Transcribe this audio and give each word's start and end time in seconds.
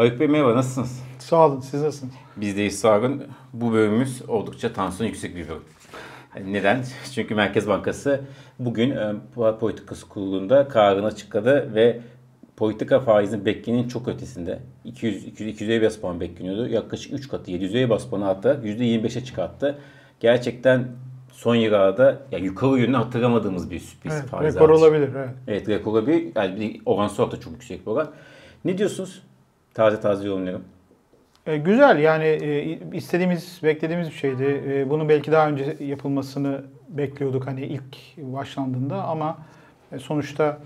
Haluk 0.00 0.20
Bey 0.20 0.28
merhaba 0.28 0.56
nasılsınız? 0.56 1.02
Sağ 1.18 1.46
olun 1.46 1.60
siz 1.60 1.82
nasılsınız? 1.82 2.14
Biz 2.36 2.56
de 2.56 2.62
olun. 2.62 3.22
Bu 3.52 3.72
bölümümüz 3.72 4.22
oldukça 4.28 4.72
tansiyon 4.72 5.08
yüksek 5.08 5.36
bir 5.36 5.48
bölüm. 5.48 5.62
Neden? 6.52 6.84
Çünkü 7.14 7.34
Merkez 7.34 7.68
Bankası 7.68 8.20
bugün 8.58 8.90
e, 8.90 9.12
Para 9.34 9.58
Politikası 9.58 10.08
Kurulu'nda 10.08 10.68
kararını 10.68 11.06
açıkladı 11.06 11.74
ve 11.74 12.00
politika 12.56 13.00
faizinin 13.00 13.44
beklenenin 13.44 13.88
çok 13.88 14.08
ötesinde. 14.08 14.58
200 14.84 15.24
200 15.24 15.54
250 15.54 15.86
bas 15.86 15.96
puan 15.96 16.20
bekleniyordu. 16.20 16.68
Yaklaşık 16.68 17.12
3 17.12 17.28
katı 17.28 17.50
750 17.50 17.90
bas 17.90 18.06
puanı 18.06 18.28
artarak 18.28 18.64
%25'e 18.64 19.24
çıkarttı. 19.24 19.78
Gerçekten 20.20 20.88
son 21.32 21.54
yıllarda 21.54 22.22
ya 22.32 22.38
yukarı 22.38 22.78
yönünü 22.78 22.96
hatırlamadığımız 22.96 23.70
bir 23.70 23.78
sürpriz 23.80 24.14
Evet, 24.14 24.26
faiz 24.26 24.54
rekor 24.54 24.70
artışı. 24.70 24.84
olabilir. 24.84 25.10
Evet. 25.16 25.30
Evet 25.48 25.68
rekor 25.68 25.92
olabilir. 25.92 26.32
Yani 26.36 26.80
olarak 26.86 27.32
da 27.32 27.40
çok 27.40 27.52
yüksek 27.52 27.86
bir 27.86 27.90
oran. 27.90 28.10
Ne 28.64 28.78
diyorsunuz? 28.78 29.22
Taze 29.74 30.00
taze 30.00 30.28
yorumlayalım. 30.28 30.64
E, 31.46 31.56
güzel 31.56 31.98
yani 31.98 32.24
e, 32.24 32.78
istediğimiz, 32.96 33.60
beklediğimiz 33.62 34.08
bir 34.08 34.14
şeydi. 34.14 34.62
E, 34.68 34.90
bunun 34.90 35.08
belki 35.08 35.32
daha 35.32 35.48
önce 35.48 35.76
yapılmasını 35.80 36.62
bekliyorduk 36.88 37.46
hani 37.46 37.60
ilk 37.60 37.96
başlandığında 38.16 39.04
ama 39.04 39.38
e, 39.92 39.98
sonuçta 39.98 40.58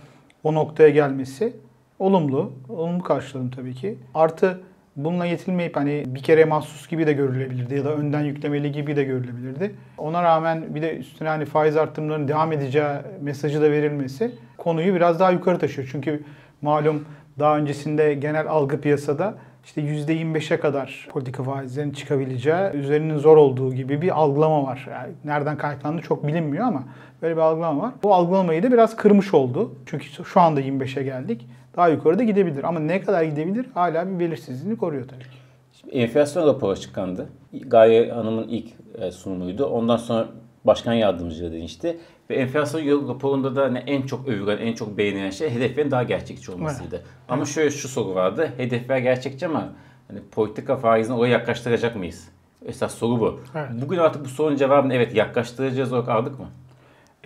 o 0.44 0.54
noktaya 0.54 0.88
gelmesi 0.88 1.56
olumlu. 1.98 2.52
Olumlu 2.68 3.02
karşıladım 3.02 3.50
tabii 3.50 3.74
ki. 3.74 3.98
Artı 4.14 4.60
bununla 4.96 5.26
yetinmeyip 5.26 5.76
hani 5.76 6.04
bir 6.06 6.22
kere 6.22 6.44
mahsus 6.44 6.88
gibi 6.88 7.06
de 7.06 7.12
görülebilirdi 7.12 7.74
ya 7.74 7.84
da 7.84 7.94
önden 7.94 8.20
yüklemeli 8.20 8.72
gibi 8.72 8.96
de 8.96 9.04
görülebilirdi. 9.04 9.74
Ona 9.98 10.22
rağmen 10.22 10.74
bir 10.74 10.82
de 10.82 10.96
üstüne 10.96 11.28
hani 11.28 11.44
faiz 11.44 11.76
artırımlarının 11.76 12.28
devam 12.28 12.52
edeceği 12.52 12.84
mesajı 13.20 13.62
da 13.62 13.70
verilmesi 13.70 14.30
konuyu 14.58 14.94
biraz 14.94 15.20
daha 15.20 15.30
yukarı 15.30 15.58
taşıyor. 15.58 15.88
Çünkü 15.92 16.24
malum 16.62 17.04
daha 17.38 17.56
öncesinde 17.58 18.14
genel 18.14 18.48
algı 18.48 18.80
piyasada 18.80 19.34
işte 19.64 19.80
%25'e 19.80 20.60
kadar 20.60 21.08
politika 21.10 21.42
faizlerinin 21.42 21.92
çıkabileceği, 21.92 22.70
üzerinin 22.74 23.18
zor 23.18 23.36
olduğu 23.36 23.74
gibi 23.74 24.02
bir 24.02 24.18
algılama 24.18 24.62
var. 24.62 24.86
Yani 24.90 25.12
nereden 25.24 25.58
kaynaklandığı 25.58 26.02
çok 26.02 26.26
bilinmiyor 26.26 26.64
ama 26.66 26.84
böyle 27.22 27.36
bir 27.36 27.40
algılama 27.40 27.82
var. 27.82 27.92
Bu 28.02 28.14
algılamayı 28.14 28.62
da 28.62 28.72
biraz 28.72 28.96
kırmış 28.96 29.34
oldu. 29.34 29.74
Çünkü 29.86 30.24
şu 30.24 30.40
anda 30.40 30.60
25'e 30.60 31.02
geldik. 31.02 31.48
Daha 31.76 31.88
yukarıda 31.88 32.22
gidebilir 32.22 32.64
ama 32.64 32.80
ne 32.80 33.00
kadar 33.00 33.22
gidebilir 33.22 33.66
hala 33.74 34.08
bir 34.08 34.18
belirsizliğini 34.18 34.78
koruyor 34.78 35.08
tabii 35.08 35.24
ki. 35.24 35.36
Şimdi 35.80 35.94
enflasyon 35.94 36.46
raporu 36.46 36.70
açıklandı. 36.70 37.28
Gaye 37.66 38.12
Hanım'ın 38.12 38.48
ilk 38.48 38.68
e, 38.98 39.10
sunumuydu. 39.10 39.66
Ondan 39.66 39.96
sonra 39.96 40.28
başkan 40.64 40.92
yardımcılığı 40.92 41.52
değişti. 41.52 41.98
Ve 42.30 42.34
enflasyon 42.34 43.08
raporunda 43.08 43.56
da 43.56 43.62
hani 43.62 43.78
en 43.78 44.02
çok 44.02 44.28
övülen, 44.28 44.58
en 44.58 44.72
çok 44.72 44.98
beğenilen 44.98 45.30
şey 45.30 45.50
hedeflerin 45.50 45.90
daha 45.90 46.02
gerçekçi 46.02 46.52
olmasıydı. 46.52 47.02
Ama 47.28 47.44
şöyle 47.44 47.70
şu 47.70 47.88
soru 47.88 48.14
vardı. 48.14 48.52
Hedefler 48.56 48.98
gerçekçi 48.98 49.46
ama 49.46 49.72
hani 50.08 50.20
politika 50.32 50.76
faizini 50.76 51.16
oraya 51.16 51.28
yaklaştıracak 51.28 51.96
mıyız? 51.96 52.28
Esas 52.66 52.94
soru 52.94 53.20
bu. 53.20 53.40
Evet. 53.54 53.70
Bugün 53.82 53.98
artık 53.98 54.24
bu 54.24 54.28
sorunun 54.28 54.56
cevabını 54.56 54.94
evet 54.94 55.14
yaklaştıracağız 55.14 55.92
olarak 55.92 56.08
aldık 56.08 56.38
mı? 56.38 56.46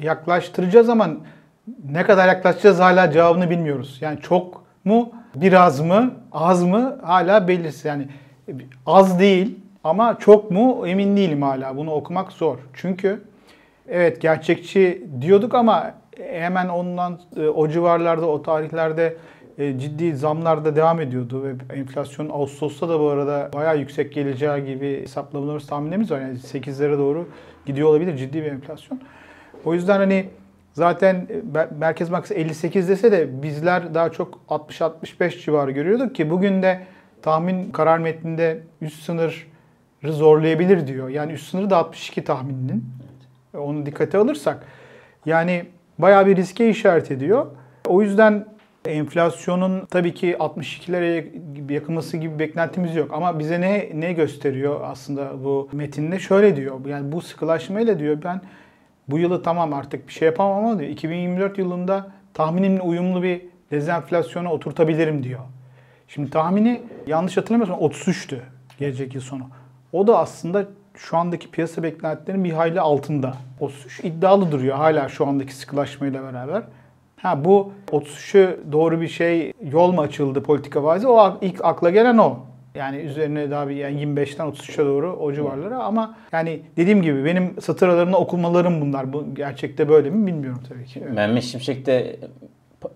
Yaklaştıracağız 0.03 0.89
ama 0.89 1.09
ne 1.91 2.05
kadar 2.05 2.28
yaklaşacağız 2.28 2.78
hala 2.78 3.12
cevabını 3.12 3.50
bilmiyoruz. 3.50 3.98
Yani 4.00 4.20
çok 4.20 4.62
mu, 4.84 5.11
biraz 5.34 5.81
mı, 5.81 6.14
az 6.33 6.64
mı 6.64 6.98
hala 7.03 7.48
belirsiz. 7.48 7.84
Yani 7.84 8.09
az 8.86 9.20
değil 9.20 9.59
ama 9.89 10.19
çok 10.19 10.50
mu 10.50 10.86
emin 10.86 11.17
değilim 11.17 11.42
hala. 11.42 11.77
Bunu 11.77 11.92
okumak 11.92 12.33
zor. 12.33 12.58
Çünkü 12.75 13.20
evet 13.89 14.20
gerçekçi 14.20 15.06
diyorduk 15.20 15.55
ama 15.55 15.94
hemen 16.33 16.69
ondan 16.69 17.20
e, 17.36 17.48
o 17.48 17.69
civarlarda, 17.69 18.27
o 18.27 18.43
tarihlerde 18.43 19.16
e, 19.59 19.78
ciddi 19.78 20.16
zamlar 20.16 20.65
da 20.65 20.77
devam 20.77 21.00
ediyordu 21.00 21.44
ve 21.44 21.75
enflasyon 21.75 22.28
Ağustos'ta 22.28 22.88
da 22.88 23.00
bu 23.00 23.09
arada 23.09 23.50
bayağı 23.54 23.78
yüksek 23.78 24.12
geleceği 24.12 24.65
gibi 24.65 25.00
hesaplamalarımız, 25.03 25.66
tahminlerimiz 25.66 26.10
var. 26.10 26.21
Yani 26.21 26.38
8'lere 26.38 26.98
doğru 26.98 27.28
gidiyor 27.66 27.88
olabilir 27.88 28.16
ciddi 28.16 28.43
bir 28.43 28.53
enflasyon. 28.53 29.00
O 29.65 29.75
yüzden 29.75 29.98
hani 29.98 30.28
zaten 30.72 31.15
e, 31.15 31.69
Merkez 31.78 32.12
Bankası 32.12 32.34
58 32.34 32.88
dese 32.88 33.12
de 33.12 33.43
bizler 33.43 33.94
daha 33.94 34.12
çok 34.12 34.41
60-65 34.48 35.44
civarı 35.44 35.71
görüyorduk 35.71 36.15
ki 36.15 36.31
bugün 36.31 36.62
de 36.62 36.82
tahmin 37.22 37.71
karar 37.71 37.98
metninde 37.98 38.62
üst 38.81 39.03
sınırı 39.03 39.32
zorlayabilir 40.04 40.86
diyor. 40.86 41.09
Yani 41.09 41.32
üst 41.32 41.50
sınırı 41.50 41.70
da 41.70 41.76
62 41.76 42.25
tahmininin. 42.25 42.84
Onu 43.54 43.86
dikkate 43.86 44.19
alırsak 44.19 44.66
yani 45.26 45.64
bayağı 45.98 46.26
bir 46.26 46.36
riske 46.36 46.70
işaret 46.70 47.10
ediyor. 47.10 47.47
O 47.86 48.03
yüzden 48.03 48.47
enflasyonun 48.84 49.86
tabii 49.91 50.14
ki 50.14 50.36
62'lere 50.41 51.72
yakınması 51.72 52.16
gibi 52.16 52.38
beklentimiz 52.38 52.97
yok. 52.97 53.12
Ama 53.12 53.38
bize 53.38 53.60
ne 53.60 53.91
ne 53.94 54.12
gösteriyor 54.12 54.81
aslında 54.84 55.44
bu 55.44 55.69
metinde? 55.72 56.19
Şöyle 56.19 56.56
diyor. 56.56 56.86
Yani 56.86 57.12
bu 57.12 57.20
sıkılaşmayla 57.20 57.98
diyor 57.98 58.19
ben 58.25 58.41
bu 59.09 59.19
yılı 59.19 59.42
tamam 59.42 59.72
artık 59.72 60.09
bir 60.09 60.12
şey 60.12 60.26
yapamam 60.26 60.65
ama 60.65 60.78
diyor 60.78 60.91
2024 60.91 61.59
yılında 61.59 62.10
tahminimle 62.34 62.80
uyumlu 62.80 63.22
bir 63.22 63.42
dezenflasyona 63.70 64.53
oturtabilirim 64.53 65.22
diyor. 65.22 65.41
Şimdi 66.09 66.30
tahmini 66.30 66.82
yanlış 67.06 67.36
hatırlamıyorsam 67.36 67.80
33'tü 67.80 68.38
gelecek 68.78 69.15
yıl 69.15 69.22
sonu. 69.22 69.42
O 69.93 70.06
da 70.06 70.19
aslında 70.19 70.65
şu 70.94 71.16
andaki 71.16 71.50
piyasa 71.50 71.82
beklentilerinin 71.82 72.44
bir 72.44 72.53
hayli 72.53 72.81
altında. 72.81 73.34
33 73.60 74.04
iddialı 74.04 74.53
duruyor 74.53 74.76
hala 74.76 75.09
şu 75.09 75.26
andaki 75.26 75.54
sıkılaşmayla 75.54 76.22
beraber. 76.22 76.62
Ha 77.16 77.44
bu 77.44 77.72
33'ü 77.93 78.56
doğru 78.72 79.00
bir 79.00 79.09
şey 79.09 79.53
yol 79.72 79.93
mu 79.93 80.00
açıldı 80.00 80.43
politika 80.43 80.82
faizi? 80.82 81.09
O 81.09 81.38
ilk 81.41 81.65
akla 81.65 81.91
gelen 81.91 82.19
o. 82.19 82.38
Yani 82.75 82.97
üzerine 82.97 83.50
daha 83.50 83.69
bir 83.69 83.77
yani 83.77 84.03
25'ten 84.03 84.47
33'e 84.47 84.84
doğru 84.84 85.12
o 85.12 85.32
civarlara 85.32 85.78
ama 85.78 86.16
yani 86.32 86.60
dediğim 86.77 87.03
gibi 87.03 87.25
benim 87.25 87.60
satır 87.60 87.88
aralarında 87.88 88.19
okumalarım 88.19 88.81
bunlar. 88.81 89.12
Bu 89.12 89.34
gerçekte 89.34 89.88
böyle 89.88 90.10
mi 90.10 90.27
bilmiyorum 90.27 90.62
tabii 90.69 90.84
ki. 90.84 91.00
Evet. 91.04 91.15
Mehmet 91.15 91.44
Şimşek 91.44 91.87
de 91.87 92.16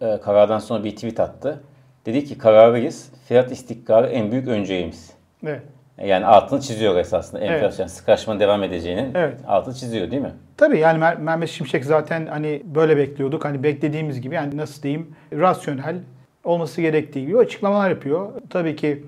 e, 0.01 0.21
karardan 0.21 0.59
sonra 0.59 0.85
bir 0.85 0.91
tweet 0.91 1.21
attı. 1.21 1.61
Dedi 2.07 2.25
ki 2.25 2.39
kararlıyız. 2.39 3.13
Fiyat 3.29 3.53
istikrarı 3.53 4.07
en 4.07 4.33
büyük 4.33 4.49
önceliğimiz. 4.49 5.13
Evet. 5.47 5.63
Yani 5.99 6.27
altını 6.27 6.61
çiziyor 6.61 6.97
esasında. 6.97 7.41
Enflasyon 7.41 7.87
evet. 7.87 7.97
sıklaşmanın 7.97 8.41
devam 8.41 8.63
edeceğinin 8.63 9.11
evet. 9.15 9.39
altını 9.47 9.75
çiziyor 9.75 10.11
değil 10.11 10.23
mi? 10.23 10.33
Tabii 10.57 10.79
yani 10.79 10.99
Mer 10.99 11.17
Mehmet 11.17 11.49
Şimşek 11.49 11.85
zaten 11.85 12.27
hani 12.27 12.63
böyle 12.65 12.97
bekliyorduk. 12.97 13.45
Hani 13.45 13.63
beklediğimiz 13.63 14.21
gibi 14.21 14.35
yani 14.35 14.57
nasıl 14.57 14.83
diyeyim 14.83 15.15
rasyonel 15.33 15.97
olması 16.45 16.81
gerektiği 16.81 17.27
gibi 17.27 17.39
açıklamalar 17.39 17.91
yapıyor. 17.91 18.29
Tabii 18.51 18.77
ki 18.77 19.05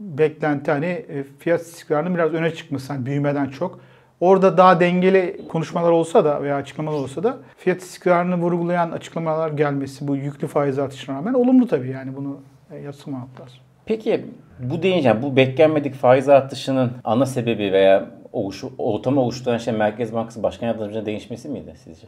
beklenti 0.00 0.70
hani 0.70 1.06
fiyat 1.38 1.60
istikrarının 1.60 2.14
biraz 2.14 2.32
öne 2.32 2.54
çıkması 2.54 2.92
hani 2.92 3.06
büyümeden 3.06 3.48
çok. 3.48 3.80
Orada 4.20 4.56
daha 4.56 4.80
dengeli 4.80 5.40
konuşmalar 5.48 5.90
olsa 5.90 6.24
da 6.24 6.42
veya 6.42 6.56
açıklamalar 6.56 6.98
olsa 6.98 7.22
da 7.22 7.36
fiyat 7.56 7.80
istikrarını 7.80 8.36
vurgulayan 8.36 8.90
açıklamalar 8.90 9.50
gelmesi 9.50 10.08
bu 10.08 10.16
yüklü 10.16 10.46
faiz 10.46 10.78
artışına 10.78 11.16
rağmen 11.16 11.34
olumlu 11.34 11.68
tabii 11.68 11.90
yani 11.90 12.16
bunu 12.16 12.40
yatsımamak 12.84 13.40
lazım. 13.40 13.58
Peki 13.92 14.24
bu 14.58 14.82
deyince 14.82 15.22
bu 15.22 15.36
beklenmedik 15.36 15.94
faiz 15.94 16.28
artışının 16.28 16.92
ana 17.04 17.26
sebebi 17.26 17.72
veya 17.72 18.10
oluş, 18.32 18.64
ortamı 18.78 19.20
oluşturan 19.20 19.58
şey 19.58 19.74
Merkez 19.74 20.14
Bankası 20.14 20.42
Başkan 20.42 20.66
Yardımcısı'nın 20.66 21.06
değişmesi 21.06 21.48
miydi 21.48 21.74
sizce? 21.84 22.06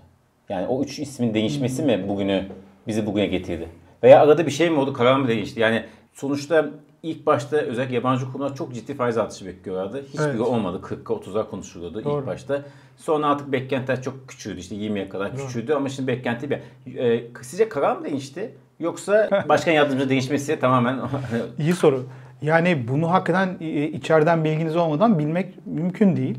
Yani 0.49 0.67
o 0.67 0.83
üç 0.83 0.99
ismin 0.99 1.34
değişmesi 1.34 1.83
hmm. 1.83 1.87
mi 1.87 2.09
bugünü 2.09 2.44
bizi 2.87 3.06
bugüne 3.06 3.27
getirdi? 3.27 3.69
Veya 4.03 4.23
arada 4.23 4.47
bir 4.47 4.50
şey 4.50 4.71
mi 4.71 4.78
oldu 4.78 4.93
karar 4.93 5.17
mı 5.17 5.28
değişti? 5.28 5.61
Yani 5.61 5.84
sonuçta 6.15 6.71
ilk 7.03 7.27
başta 7.27 7.56
özellikle 7.56 7.94
yabancı 7.94 8.27
kurumlar 8.27 8.55
çok 8.55 8.75
ciddi 8.75 8.94
faiz 8.94 9.19
artışı 9.19 9.47
bekliyorlardı. 9.47 10.03
Hiçbiri 10.03 10.28
evet. 10.28 10.41
olmadı. 10.41 10.81
40'a 10.83 11.17
30'a 11.17 11.50
konuşuluyordu 11.50 12.05
Doğru. 12.05 12.20
ilk 12.20 12.26
başta. 12.26 12.62
Sonra 12.97 13.26
artık 13.26 13.53
beklentiler 13.53 14.03
çok 14.03 14.29
küçüldü. 14.29 14.61
İşte 14.61 14.75
20'ye 14.75 15.08
kadar 15.08 15.38
Doğru. 15.38 15.47
küçüldü 15.47 15.75
ama 15.75 15.88
şimdi 15.88 16.06
beklenti 16.06 16.50
bir. 16.50 16.58
Ee, 16.99 17.25
sizce 17.43 17.69
karar 17.69 17.97
mı 17.97 18.05
değişti? 18.05 18.55
Yoksa 18.81 19.44
başkan 19.49 19.73
yardımcı 19.73 20.09
değişmesi 20.09 20.61
tamamen... 20.61 20.99
İyi 21.59 21.73
soru. 21.73 22.06
Yani 22.43 22.88
bunu 22.88 23.11
hakikaten 23.11 23.59
içeriden 23.93 24.44
bilginiz 24.44 24.76
olmadan 24.76 25.19
bilmek 25.19 25.67
mümkün 25.67 26.17
değil. 26.17 26.38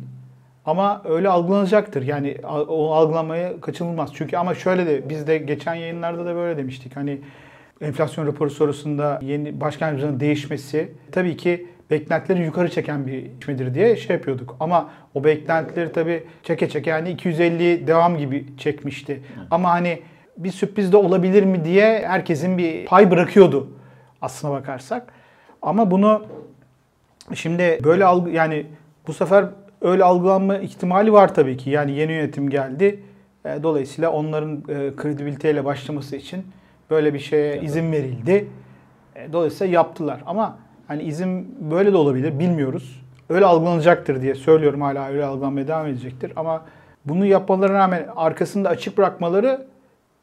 Ama 0.66 1.02
öyle 1.06 1.30
algılanacaktır. 1.30 2.02
Yani 2.02 2.38
o 2.68 2.94
algılamaya 2.94 3.62
kaçınılmaz. 3.62 4.10
Çünkü 4.14 4.38
ama 4.38 4.56
şöyle 4.56 4.86
de 4.86 5.10
biz 5.10 5.28
de 5.28 5.38
geçen 5.38 5.76
yayınlarda 5.76 6.26
da 6.26 6.36
böyle 6.36 6.58
demiştik. 6.58 6.96
Hani 6.96 7.22
enflasyon 7.82 8.28
raporu 8.28 8.50
sorusunda 8.50 9.20
yeni 9.24 9.62
başkan 9.62 9.88
yardımcının 9.88 10.20
değişmesi 10.20 10.92
tabii 11.12 11.38
ki 11.38 11.68
beklentileri 11.92 12.44
yukarı 12.44 12.70
çeken 12.70 13.08
bir 13.08 13.14
değişmedir 13.14 13.74
diye 13.74 13.96
şey 13.96 14.16
yapıyorduk. 14.16 14.56
Ama 14.60 14.90
o 15.14 15.24
beklentileri 15.24 15.92
tabii 15.92 16.24
çeke 16.44 16.70
çeke 16.70 16.90
yani 16.90 17.10
250 17.10 17.88
devam 17.88 18.18
gibi 18.18 18.46
çekmişti. 18.58 19.22
Ama 19.52 19.70
hani 19.70 20.00
bir 20.38 20.52
sürpriz 20.52 20.92
de 20.92 20.98
olabilir 20.98 21.44
mi 21.44 21.66
diye 21.66 22.08
herkesin 22.08 22.58
bir 22.58 22.86
pay 22.86 23.12
bırakıyordu 23.12 23.68
aslına 24.22 24.54
bakarsak. 24.54 25.14
Ama 25.62 25.92
bunu 25.92 26.26
şimdi 27.34 27.80
böyle 27.84 28.06
algı 28.06 28.30
yani 28.30 28.66
bu 29.08 29.14
sefer 29.14 29.46
öyle 29.82 30.04
algılanma 30.04 30.58
ihtimali 30.58 31.14
var 31.14 31.34
tabii 31.34 31.58
ki. 31.58 31.70
Yani 31.70 31.92
yeni 31.92 32.12
yönetim 32.12 32.50
geldi. 32.50 33.04
E, 33.46 33.64
dolayısıyla 33.64 34.12
onların 34.12 34.58
e, 34.58 34.96
kredibiliteyle 34.96 35.66
başlaması 35.66 36.16
için 36.16 36.46
böyle 36.90 37.14
bir 37.14 37.20
şeye 37.20 37.62
izin 37.62 37.92
verildi. 37.92 38.48
E, 39.16 39.34
dolayısıyla 39.34 39.74
yaptılar. 39.74 40.24
Ama 40.26 40.58
Hani 40.88 41.04
izin 41.04 41.56
böyle 41.72 41.94
de 41.94 41.98
olabilir 41.98 42.40
bilmiyoruz. 42.40 43.02
Öyle 43.30 43.46
algılanacaktır 43.46 44.22
diye 44.22 44.36
söylüyorum 44.36 44.82
hala 44.82 45.08
öyle 45.08 45.26
algılanmaya 45.26 45.68
devam 45.68 45.88
edecektir. 45.88 46.34
Ama 46.36 46.66
bunu 47.06 47.26
yapmalarına 47.26 47.80
rağmen 47.80 48.08
arkasında 48.16 48.70
açık 48.70 48.98
bırakmaları 48.98 49.66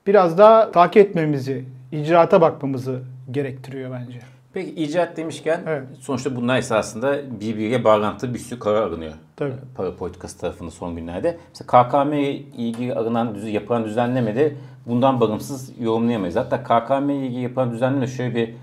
biraz 0.07 0.39
daha 0.39 0.71
takip 0.71 0.97
etmemizi, 1.09 1.65
icraata 1.93 2.41
bakmamızı 2.41 3.01
gerektiriyor 3.31 3.91
bence. 3.91 4.19
Peki 4.53 4.71
icat 4.85 5.17
demişken 5.17 5.61
Evet. 5.67 5.83
sonuçta 6.01 6.37
bunlar 6.37 6.59
esasında 6.59 7.41
birbiriyle 7.41 7.85
bağlantılı 7.85 8.35
bir 8.35 8.39
sürü 8.39 8.59
karar 8.59 8.83
alınıyor. 8.83 9.13
Tabii. 9.37 9.53
Para 9.77 9.97
politikası 9.97 10.39
tarafında 10.39 10.71
son 10.71 10.97
günlerde. 10.97 11.37
Mesela 11.49 11.67
KKM 11.89 12.13
ile 12.13 12.33
ilgili 12.37 12.95
alınan, 12.95 13.35
düz- 13.35 13.53
yapılan 13.53 13.85
düzenlemede 13.85 14.53
bundan 14.87 15.21
bağımsız 15.21 15.73
yorumlayamayız. 15.81 16.37
Hatta 16.37 16.63
KKM 16.63 17.11
ile 17.11 17.27
ilgili 17.27 17.41
yapılan 17.41 17.73
düzenleme 17.73 18.07
şöyle 18.07 18.35
bir 18.35 18.55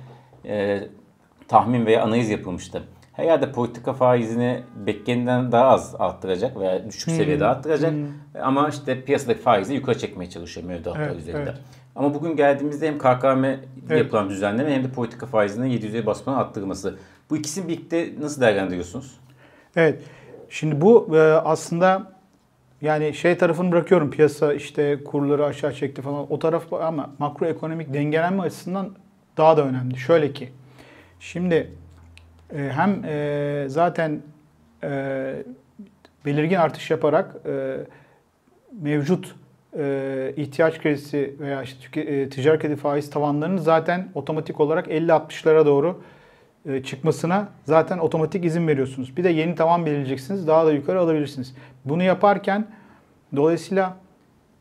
e, 0.50 0.84
tahmin 1.48 1.86
veya 1.86 2.04
analiz 2.04 2.30
yapılmıştı. 2.30 2.84
Her 3.20 3.24
yerde 3.26 3.52
politika 3.52 3.94
faizini 3.94 4.64
beklenenden 4.86 5.52
daha 5.52 5.66
az 5.68 5.96
arttıracak 6.00 6.60
veya 6.60 6.88
düşük 6.90 7.12
seviyede 7.12 7.46
arttıracak. 7.46 7.94
Ama 8.42 8.70
işte 8.70 9.04
piyasadaki 9.04 9.42
faizi 9.42 9.74
yukarı 9.74 9.98
çekmeye 9.98 10.30
çalışıyor 10.30 10.68
mevduatlar 10.68 11.02
Evet, 11.08 11.16
üzerinde. 11.18 11.42
evet. 11.44 11.60
Ama 11.96 12.14
bugün 12.14 12.36
geldiğimizde 12.36 12.88
hem 12.88 12.98
KKM 12.98 13.44
Evet. 13.46 13.60
yapılan 13.90 14.30
düzenleme 14.30 14.74
hem 14.76 14.84
de 14.84 14.90
politika 14.90 15.26
faizinin 15.26 15.70
700'e 15.70 16.06
basmanın 16.06 16.38
arttırılması. 16.38 16.96
Bu 17.30 17.38
ikisini 17.38 17.68
birlikte 17.68 18.10
nasıl 18.22 18.42
değerlendiriyorsunuz? 18.42 19.20
Evet. 19.76 20.04
Şimdi 20.50 20.82
bu 20.82 21.18
e, 21.18 21.20
aslında 21.22 22.12
yani 22.82 23.14
şey 23.14 23.38
tarafını 23.38 23.72
bırakıyorum 23.72 24.12
piyasa 24.12 24.54
işte 24.54 25.04
kurları 25.04 25.46
aşağı 25.46 25.74
çekti 25.74 26.02
falan 26.02 26.32
o 26.34 26.40
taraf 26.40 26.74
ama 26.74 27.10
makroekonomik 27.20 27.94
dengelenme 27.94 28.42
açısından 28.42 28.90
daha 29.38 29.58
da 29.58 29.66
önemli. 29.66 29.98
Şöyle 29.98 30.34
ki 30.34 30.50
şimdi 31.20 31.72
e, 32.54 32.58
hem 32.58 33.06
e, 33.06 33.66
zaten 33.68 34.22
e, 34.84 35.44
belirgin 36.26 36.56
artış 36.56 36.92
yaparak 36.92 37.36
e, 37.46 37.78
mevcut 38.82 39.36
e, 39.78 40.34
ihtiyaç 40.38 40.80
kredisi 40.82 41.36
veya 41.40 41.64
işte 41.64 42.02
e, 42.02 42.30
ticari 42.30 42.60
kredi 42.60 42.76
faiz 42.76 43.10
tavanlarının 43.10 43.58
zaten 43.58 44.10
otomatik 44.16 44.60
olarak 44.60 44.88
50-60'lara 44.88 45.66
doğru 45.66 46.02
e, 46.66 46.84
çıkmasına 46.84 47.48
zaten 47.66 47.98
otomatik 47.98 48.46
izin 48.46 48.68
veriyorsunuz. 48.68 49.18
Bir 49.18 49.24
de 49.24 49.30
yeni 49.30 49.56
tavan 49.56 49.86
belirleyeceksiniz. 49.86 50.48
Daha 50.48 50.66
da 50.66 50.72
yukarı 50.72 51.00
alabilirsiniz. 51.00 51.56
Bunu 51.86 52.04
yaparken 52.04 52.68
dolayısıyla 53.36 53.98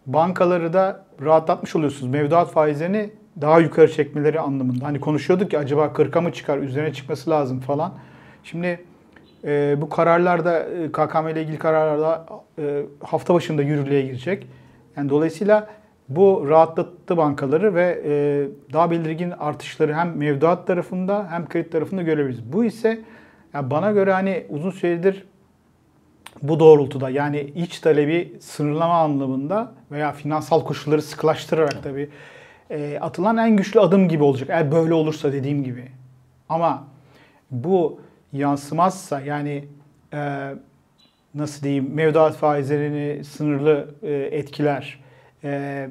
bankaları 0.06 0.72
da 0.72 1.04
rahatlatmış 1.22 1.76
oluyorsunuz. 1.76 2.12
Mevduat 2.12 2.50
faizlerini 2.50 3.10
daha 3.40 3.60
yukarı 3.60 3.92
çekmeleri 3.92 4.40
anlamında. 4.40 4.86
Hani 4.86 5.00
konuşuyorduk 5.00 5.52
ya 5.52 5.60
acaba 5.60 5.84
40'a 5.84 6.20
mı 6.20 6.32
çıkar, 6.32 6.58
üzerine 6.58 6.92
çıkması 6.92 7.30
lazım 7.30 7.60
falan. 7.60 7.94
Şimdi 8.44 8.84
e, 9.44 9.76
bu 9.80 9.88
kararlarda 9.88 10.60
e, 10.60 10.92
KKM 10.92 11.28
ile 11.28 11.42
ilgili 11.42 11.58
kararlarda 11.58 12.26
e, 12.58 12.82
hafta 13.04 13.34
başında 13.34 13.62
yürürlüğe 13.62 14.02
girecek. 14.02 14.46
Yani 14.96 15.10
dolayısıyla 15.10 15.68
bu 16.08 16.46
rahatlattı 16.48 17.16
bankaları 17.16 17.74
ve 17.74 18.02
e, 18.04 18.12
daha 18.72 18.90
belirgin 18.90 19.30
artışları 19.30 19.94
hem 19.94 20.16
mevduat 20.16 20.66
tarafında 20.66 21.26
hem 21.30 21.48
kredi 21.48 21.70
tarafında 21.70 22.02
görebiliriz. 22.02 22.52
Bu 22.52 22.64
ise 22.64 23.00
yani 23.54 23.70
bana 23.70 23.90
göre 23.92 24.12
hani 24.12 24.46
uzun 24.48 24.70
süredir 24.70 25.24
bu 26.42 26.60
doğrultuda 26.60 27.10
yani 27.10 27.40
iç 27.40 27.80
talebi 27.80 28.36
sınırlama 28.40 28.98
anlamında 28.98 29.72
veya 29.92 30.12
finansal 30.12 30.64
koşulları 30.64 31.02
sıkılaştırarak 31.02 31.82
tabii 31.82 32.08
e, 32.70 32.98
atılan 33.00 33.36
en 33.36 33.56
güçlü 33.56 33.80
adım 33.80 34.08
gibi 34.08 34.22
olacak. 34.22 34.48
Eğer 34.50 34.72
böyle 34.72 34.94
olursa 34.94 35.32
dediğim 35.32 35.64
gibi. 35.64 35.84
Ama 36.48 36.86
bu 37.50 38.00
yansımazsa 38.32 39.20
yani 39.20 39.64
e, 40.14 40.50
nasıl 41.34 41.62
diyeyim 41.62 41.94
mevduat 41.94 42.36
faizlerini 42.36 43.24
sınırlı 43.24 43.94
e, 44.02 44.12
etkiler. 44.12 45.00
E, 45.44 45.88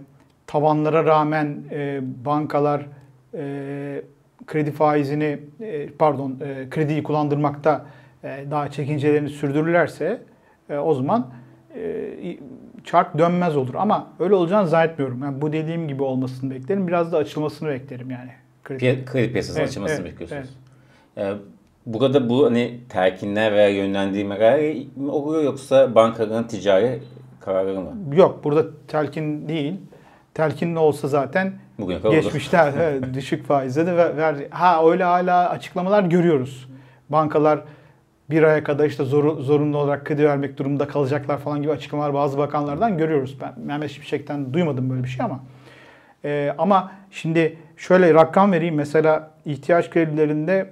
tavanlara 0.48 1.06
rağmen 1.06 1.64
e, 1.72 2.00
bankalar 2.26 2.86
e, 3.34 4.02
kredi 4.48 4.72
faizini 4.72 5.40
e, 5.62 5.88
pardon 5.90 6.40
e, 6.42 6.70
krediyi 6.70 7.04
kullandırmakta 7.04 7.86
e, 8.24 8.46
daha 8.52 8.72
çekincelerini 8.72 9.30
sürdürürlerse 9.30 10.22
e, 10.70 10.78
o 10.78 10.94
zaman 10.94 11.28
e, 11.76 12.38
çark 12.88 13.18
dönmez 13.18 13.57
olur. 13.57 13.75
Ama 13.75 14.07
öyle 14.19 14.36
olacağını 14.36 14.68
zannetmiyorum. 14.68 15.24
Yani 15.24 15.42
bu 15.42 15.54
dediğim 15.54 15.88
gibi 15.88 16.04
olmasını 16.04 16.51
beklerim. 16.51 16.88
Biraz 16.88 17.12
da 17.12 17.18
açılmasını 17.18 17.69
beklerim 17.69 18.12
yani. 18.12 18.31
Kredi. 18.63 18.86
Piy- 18.86 19.06
kredi 19.06 19.31
piyasasının 19.31 19.60
Evet, 19.60 19.69
açılmasını 19.69 20.07
evet, 20.07 20.19
bekliyorsunuz. 20.19 20.57
Ee, 21.18 21.34
burada 21.86 22.30
bu 22.30 22.45
hani 22.45 22.80
telkinler 22.89 23.54
veya 23.54 23.69
yönlendirmeler 23.69 24.75
mi 24.95 25.12
oluyor 25.12 25.44
yoksa 25.44 25.95
bankaların 25.95 26.48
ticari 26.48 27.00
kararları 27.39 27.81
mı? 27.81 28.16
Yok 28.16 28.44
burada 28.44 28.66
telkin 28.88 29.48
değil. 29.48 29.74
Telkin 30.33 30.75
ne 30.75 30.80
olsa 30.80 31.07
zaten 31.07 31.54
geçmişte 32.12 32.74
evet, 32.78 33.04
düşük 33.13 33.45
faizle 33.45 33.86
de 33.88 33.98
ver, 33.98 34.18
ver- 34.18 34.48
Ha 34.50 34.90
öyle 34.90 35.04
hala 35.04 35.50
açıklamalar 35.50 36.04
görüyoruz. 36.04 36.68
Bankalar 37.10 37.60
bir 38.30 38.44
aya 38.44 38.64
kadar 38.64 38.86
işte 38.86 39.04
zor, 39.04 39.40
zorunlu 39.40 39.78
olarak 39.78 40.06
kredi 40.06 40.26
vermek 40.26 40.58
durumunda 40.58 40.88
kalacaklar 40.88 41.38
falan 41.38 41.62
gibi 41.62 41.72
açıklamalar 41.72 42.14
bazı 42.14 42.38
bakanlardan 42.38 42.98
görüyoruz. 42.98 43.38
Ben 43.42 43.54
Mehmet 43.66 43.92
Şimşek'ten 43.92 44.54
duymadım 44.54 44.90
böyle 44.90 45.04
bir 45.04 45.10
şey 45.10 45.26
ama. 45.26 45.40
Ee, 46.26 46.54
ama 46.58 46.92
şimdi 47.12 47.58
şöyle 47.78 48.14
rakam 48.14 48.52
vereyim. 48.52 48.76
Mesela 48.76 49.32
ihtiyaç 49.46 49.90
kredilerinde 49.90 50.70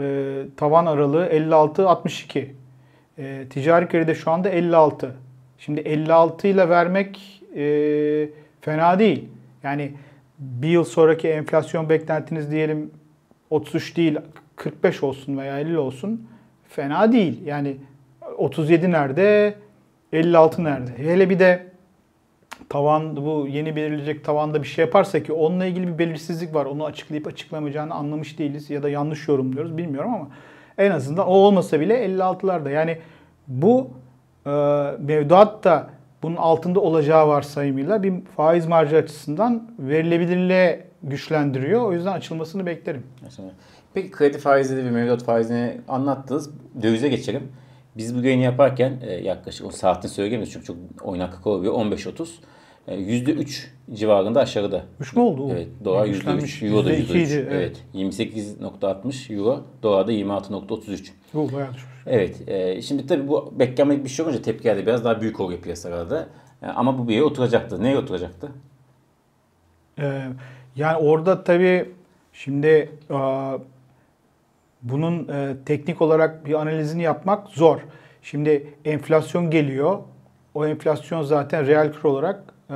e, 0.00 0.42
tavan 0.56 0.86
aralığı 0.86 1.26
56-62. 1.26 2.46
E, 3.18 3.44
ticari 3.50 3.88
kredi 3.88 4.14
şu 4.14 4.30
anda 4.30 4.48
56. 4.48 5.16
Şimdi 5.58 5.80
56 5.80 6.48
ile 6.48 6.68
vermek 6.68 7.42
e, 7.56 7.62
fena 8.60 8.98
değil. 8.98 9.28
Yani 9.62 9.92
bir 10.38 10.68
yıl 10.68 10.84
sonraki 10.84 11.28
enflasyon 11.28 11.88
beklentiniz 11.88 12.50
diyelim 12.50 12.90
33 13.50 13.96
değil 13.96 14.18
45 14.56 15.02
olsun 15.02 15.38
veya 15.38 15.60
50 15.60 15.78
olsun 15.78 16.28
fena 16.72 17.12
değil. 17.12 17.46
Yani 17.46 17.76
37 18.38 18.90
nerede 18.90 19.54
56 20.12 20.64
nerede? 20.64 20.90
Hele 20.96 21.30
bir 21.30 21.38
de 21.38 21.66
tavan 22.68 23.16
bu 23.16 23.46
yeni 23.48 23.76
belirleyecek 23.76 24.24
tavanda 24.24 24.62
bir 24.62 24.68
şey 24.68 24.84
yaparsa 24.84 25.22
ki 25.22 25.32
onunla 25.32 25.66
ilgili 25.66 25.88
bir 25.88 25.98
belirsizlik 25.98 26.54
var. 26.54 26.66
Onu 26.66 26.84
açıklayıp 26.84 27.26
açıklamayacağını 27.26 27.94
anlamış 27.94 28.38
değiliz 28.38 28.70
ya 28.70 28.82
da 28.82 28.88
yanlış 28.88 29.28
yorumluyoruz 29.28 29.76
bilmiyorum 29.76 30.14
ama 30.14 30.28
en 30.78 30.90
azından 30.90 31.26
o 31.26 31.30
olmasa 31.30 31.80
bile 31.80 32.06
56'larda. 32.06 32.70
Yani 32.70 32.98
bu 33.48 33.90
e, 34.46 34.50
mevduat 34.98 35.64
da 35.64 35.90
bunun 36.22 36.36
altında 36.36 36.80
olacağı 36.80 37.28
varsayımıyla 37.28 38.02
bir 38.02 38.12
faiz 38.36 38.66
marjı 38.66 38.96
açısından 38.96 39.70
verilebilirliğe 39.78 40.84
güçlendiriyor. 41.02 41.82
O 41.82 41.92
yüzden 41.92 42.12
açılmasını 42.12 42.66
beklerim. 42.66 43.02
Peki 43.94 44.10
kredi 44.10 44.38
faizleri 44.38 44.84
ve 44.84 44.90
mevduat 44.90 45.22
faizini 45.24 45.80
anlattınız. 45.88 46.50
Dövize 46.82 47.08
geçelim. 47.08 47.42
Biz 47.96 48.16
bu 48.16 48.24
yayını 48.26 48.42
yaparken 48.42 48.98
e, 49.02 49.12
yaklaşık 49.12 49.66
o 49.66 49.70
saatini 49.70 50.10
söyleyemiyoruz 50.10 50.52
çünkü 50.52 50.66
çok 50.66 50.76
oynaklık 51.02 51.46
oluyor. 51.46 51.74
15.30. 51.74 52.28
E, 52.88 52.94
%3 52.96 53.66
civarında 53.92 54.40
aşağıda. 54.40 54.84
3 55.00 55.16
mü 55.16 55.22
oldu? 55.22 55.48
Evet. 55.52 55.68
Dolar 55.84 56.06
Güçlenmiş. 56.06 56.62
%3. 56.62 56.66
Euro 56.68 56.84
da 56.84 56.92
%2 56.92 57.02
%3. 57.12 57.26
idi, 57.26 57.48
Evet. 57.50 57.82
28.60 57.94 59.34
Euro. 59.36 59.60
Dolar'da 59.82 60.12
26.33. 60.12 61.10
Bu 61.34 61.52
bayağı 61.52 61.74
düşmüş. 61.74 61.92
Evet. 62.06 62.48
e, 62.48 62.82
şimdi 62.82 63.06
tabii 63.06 63.28
bu 63.28 63.54
beklenmedik 63.58 64.04
bir 64.04 64.10
şey 64.10 64.24
olunca 64.24 64.42
tepkiler 64.42 64.76
de 64.76 64.86
biraz 64.86 65.04
daha 65.04 65.20
büyük 65.20 65.40
oluyor 65.40 65.60
piyasalarda. 65.60 66.26
E, 66.62 66.66
ama 66.66 66.98
bu 66.98 67.08
bir 67.08 67.14
yere 67.14 67.24
oturacaktı. 67.24 67.82
Neye 67.82 67.98
oturacaktı? 67.98 68.48
Ee, 69.98 70.22
yani 70.76 70.96
orada 70.96 71.44
tabii 71.44 71.90
şimdi 72.32 72.90
aa, 73.10 73.56
bunun 74.82 75.28
e, 75.28 75.56
teknik 75.66 76.02
olarak 76.02 76.46
bir 76.46 76.54
analizini 76.54 77.02
yapmak 77.02 77.48
zor. 77.48 77.80
Şimdi 78.22 78.74
enflasyon 78.84 79.50
geliyor. 79.50 79.98
O 80.54 80.66
enflasyon 80.66 81.22
zaten 81.22 81.66
reel 81.66 81.92
kur 81.92 82.08
olarak 82.08 82.42
e, 82.70 82.74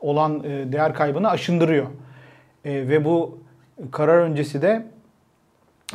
olan 0.00 0.44
e, 0.44 0.72
değer 0.72 0.94
kaybını 0.94 1.30
aşındırıyor. 1.30 1.86
E, 2.64 2.88
ve 2.88 3.04
bu 3.04 3.38
karar 3.90 4.18
öncesi 4.18 4.62
de 4.62 4.86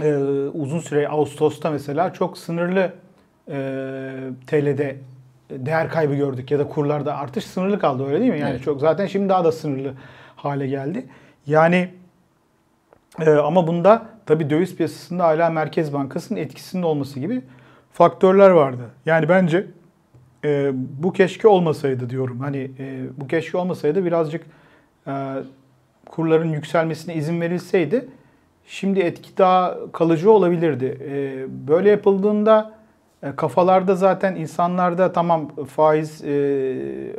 e, 0.01 0.15
uzun 0.53 0.79
süre 0.79 1.07
Ağustos'ta 1.07 1.71
mesela 1.71 2.13
çok 2.13 2.37
sınırlı 2.37 2.93
e, 3.47 3.53
TL'de 4.47 4.97
değer 5.49 5.89
kaybı 5.89 6.15
gördük 6.15 6.51
ya 6.51 6.59
da 6.59 6.67
kurlarda 6.67 7.17
artış 7.17 7.45
sınırlı 7.45 7.79
kaldı 7.79 8.05
öyle 8.05 8.19
değil 8.19 8.31
mi? 8.31 8.39
Yani 8.39 8.51
Evet. 8.51 8.63
çok 8.63 8.79
zaten 8.81 9.05
şimdi 9.05 9.29
daha 9.29 9.43
da 9.45 9.51
sınırlı 9.51 9.93
hale 10.35 10.67
geldi. 10.67 11.05
Yani 11.47 11.89
e, 13.21 13.29
ama 13.29 13.67
bunda 13.67 14.05
tabii 14.25 14.49
döviz 14.49 14.75
piyasasında 14.75 15.23
hala 15.23 15.49
Merkez 15.49 15.93
Bankası'nın 15.93 16.39
etkisinin 16.39 16.83
olması 16.83 17.19
gibi 17.19 17.41
faktörler 17.91 18.49
vardı. 18.49 18.83
Yani 19.05 19.29
bence 19.29 19.67
e, 20.45 20.71
bu 20.73 21.13
keşke 21.13 21.47
olmasaydı 21.47 22.09
diyorum. 22.09 22.39
Hani 22.39 22.71
e, 22.79 23.03
bu 23.17 23.27
keşke 23.27 23.57
olmasaydı 23.57 24.05
birazcık 24.05 24.45
e, 25.07 25.33
kurların 26.05 26.49
yükselmesine 26.49 27.15
izin 27.15 27.41
verilseydi 27.41 28.07
Şimdi 28.67 28.99
etki 28.99 29.37
daha 29.37 29.77
kalıcı 29.91 30.31
olabilirdi. 30.31 30.97
E, 31.01 31.45
böyle 31.67 31.89
yapıldığında 31.89 32.73
e, 33.23 33.35
kafalarda 33.35 33.95
zaten 33.95 34.35
insanlarda 34.35 35.11
tamam 35.11 35.51
faiz 35.65 36.23
e, 36.23 36.27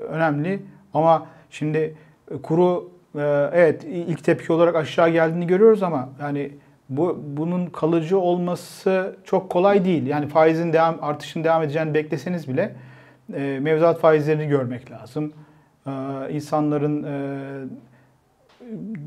önemli 0.08 0.62
ama 0.94 1.26
şimdi 1.50 1.96
e, 2.30 2.42
kuru 2.42 2.90
evet 3.52 3.84
ilk 3.84 4.24
tepki 4.24 4.52
olarak 4.52 4.76
aşağı 4.76 5.10
geldiğini 5.10 5.46
görüyoruz 5.46 5.82
ama 5.82 6.08
yani 6.20 6.50
bu 6.88 7.18
bunun 7.26 7.66
kalıcı 7.66 8.18
olması 8.18 9.16
çok 9.24 9.50
kolay 9.50 9.84
değil. 9.84 10.06
Yani 10.06 10.28
faizin 10.28 10.72
devam 10.72 10.98
artışın 11.02 11.44
devam 11.44 11.62
edeceğini 11.62 11.94
bekleseniz 11.94 12.48
bile 12.48 12.74
e, 13.34 13.58
mevduat 13.60 14.00
faizlerini 14.00 14.48
görmek 14.48 14.90
lazım. 14.90 15.32
E, 15.86 15.90
insanların 16.30 17.06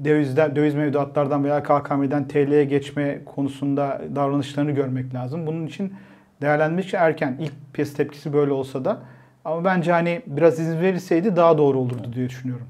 dövizden, 0.03 0.55
döviz 0.55 0.75
mevduatlardan 0.75 1.43
veya 1.43 1.63
KKM'den 1.63 2.27
TL'ye 2.27 2.63
geçme 2.63 3.19
konusunda 3.25 4.01
davranışlarını 4.15 4.71
görmek 4.71 5.13
lazım. 5.13 5.47
Bunun 5.47 5.67
için 5.67 5.93
değerlendirmek 6.41 6.85
için 6.85 6.97
erken. 6.97 7.37
İlk 7.39 7.53
piyasa 7.73 7.97
tepkisi 7.97 8.33
böyle 8.33 8.51
olsa 8.51 8.85
da. 8.85 8.99
Ama 9.45 9.65
bence 9.65 9.91
hani 9.91 10.21
biraz 10.27 10.59
izin 10.59 10.81
verilseydi 10.81 11.35
daha 11.35 11.57
doğru 11.57 11.77
olurdu 11.79 12.13
diye 12.13 12.29
düşünüyorum. 12.29 12.67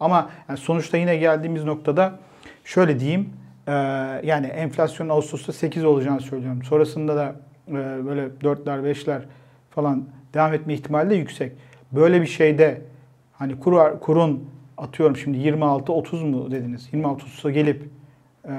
Ama 0.00 0.30
yani 0.48 0.58
sonuçta 0.58 0.96
yine 0.96 1.16
geldiğimiz 1.16 1.64
noktada 1.64 2.18
şöyle 2.64 3.00
diyeyim. 3.00 3.28
E, 3.66 3.72
yani 4.24 4.46
enflasyon 4.46 5.08
Ağustos'ta 5.08 5.52
8 5.52 5.84
olacağını 5.84 6.20
söylüyorum. 6.20 6.62
Sonrasında 6.62 7.16
da 7.16 7.36
e, 7.68 7.72
böyle 8.06 8.26
4'ler 8.26 8.92
5'ler 8.92 9.20
falan 9.70 10.04
devam 10.34 10.54
etme 10.54 10.74
ihtimali 10.74 11.10
de 11.10 11.14
yüksek. 11.14 11.52
Böyle 11.92 12.22
bir 12.22 12.26
şeyde 12.26 12.80
hani 13.32 13.60
kur, 13.60 14.00
kurun 14.00 14.44
atıyorum 14.78 15.16
şimdi 15.16 15.38
26-30 15.38 16.24
mu 16.24 16.50
dediniz? 16.50 16.88
26-30'a 16.92 17.50
gelip 17.50 17.88
e, 18.48 18.52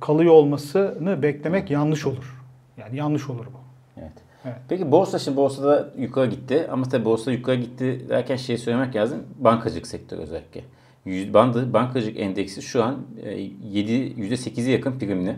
kalıyor 0.00 0.32
olmasını 0.34 1.22
beklemek 1.22 1.70
yanlış 1.70 2.06
olur. 2.06 2.42
Yani 2.76 2.96
yanlış 2.96 3.30
olur 3.30 3.46
bu. 3.46 3.60
Evet. 4.00 4.12
Evet. 4.44 4.56
Peki 4.68 4.92
borsa 4.92 5.18
şimdi 5.18 5.36
borsada 5.36 5.88
yukarı 5.98 6.26
gitti 6.26 6.68
ama 6.72 6.84
tabii 6.84 7.04
borsa 7.04 7.32
yukarı 7.32 7.56
gitti 7.56 8.06
derken 8.08 8.36
şey 8.36 8.58
söylemek 8.58 8.96
lazım. 8.96 9.22
Bankacılık 9.38 9.86
sektörü 9.86 10.20
özellikle. 10.20 10.60
Bandı, 11.06 11.72
bankacılık 11.72 12.20
endeksi 12.20 12.62
şu 12.62 12.84
an 12.84 12.96
e, 13.22 13.30
7 13.30 13.92
%8'e 13.92 14.70
yakın 14.70 14.98
primli. 14.98 15.36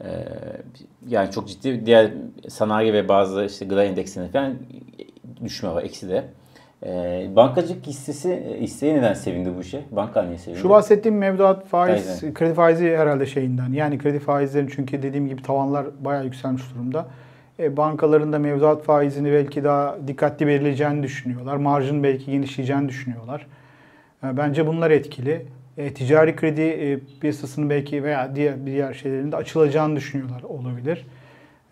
E, 0.00 0.08
yani 1.08 1.30
çok 1.30 1.48
ciddi 1.48 1.86
diğer 1.86 2.10
sanayi 2.48 2.92
ve 2.92 3.08
bazı 3.08 3.44
işte 3.44 3.64
gıda 3.64 3.84
endeksinde 3.84 4.28
falan 4.28 4.54
düşme 5.44 5.68
var 5.68 5.82
eksi 5.82 6.08
de. 6.08 6.24
E, 6.86 7.26
bankacılık 7.36 7.86
hissesi 7.86 8.56
hisseye 8.60 8.94
neden 8.94 9.14
sevindi 9.14 9.56
bu 9.56 9.60
işe? 9.60 9.84
Banka 9.90 10.22
niye 10.22 10.38
sevindi? 10.38 10.60
Şu 10.60 10.68
bahsettiğim 10.68 11.18
mevduat 11.18 11.66
faiz, 11.66 12.22
Aynen. 12.22 12.34
kredi 12.34 12.54
faizi 12.54 12.96
herhalde 12.96 13.26
şeyinden. 13.26 13.72
Yani 13.72 13.98
kredi 13.98 14.18
faizlerin 14.18 14.70
çünkü 14.74 15.02
dediğim 15.02 15.28
gibi 15.28 15.42
tavanlar 15.42 15.86
bayağı 16.00 16.24
yükselmiş 16.24 16.62
durumda. 16.74 17.06
E, 17.58 17.76
bankaların 17.76 18.32
da 18.32 18.38
mevduat 18.38 18.82
faizini 18.82 19.32
belki 19.32 19.64
daha 19.64 19.96
dikkatli 20.06 20.46
belirleyeceğini 20.46 21.02
düşünüyorlar. 21.02 21.56
Marjın 21.56 22.02
belki 22.02 22.30
genişleyeceğini 22.30 22.88
düşünüyorlar. 22.88 23.46
Bence 24.22 24.66
bunlar 24.66 24.90
etkili. 24.90 25.46
E, 25.78 25.94
ticari 25.94 26.36
kredi 26.36 26.60
e, 26.60 26.98
piyasasının 27.20 27.70
belki 27.70 28.04
veya 28.04 28.36
diğer 28.36 28.66
diğer 28.66 28.94
şeylerin 28.94 29.32
de 29.32 29.36
açılacağını 29.36 29.96
düşünüyorlar 29.96 30.42
olabilir. 30.42 31.06